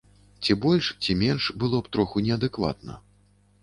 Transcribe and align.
Ці 0.45 0.55
больш, 0.63 0.85
ці 1.03 1.17
менш 1.21 1.51
было 1.65 1.77
б 1.85 1.97
троху 1.97 2.27
неадэкватна. 2.31 3.03